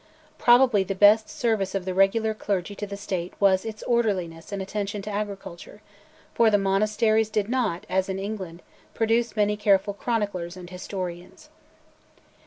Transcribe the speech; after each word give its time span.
Probably 0.39 0.83
the 0.83 0.95
best 0.95 1.29
service 1.29 1.75
of 1.75 1.85
the 1.85 1.93
regular 1.93 2.33
clergy 2.33 2.73
to 2.73 2.87
the 2.87 2.97
State 2.97 3.35
was 3.39 3.63
its 3.63 3.83
orderliness 3.83 4.51
and 4.51 4.59
attention 4.59 5.03
to 5.03 5.11
agriculture, 5.11 5.83
for 6.33 6.49
the 6.49 6.57
monasteries 6.57 7.29
did 7.29 7.47
not, 7.47 7.85
as 7.87 8.09
in 8.09 8.17
England, 8.17 8.63
produce 8.95 9.35
many 9.35 9.55
careful 9.55 9.93
chroniclers 9.93 10.57
and 10.57 10.71
historians. 10.71 11.49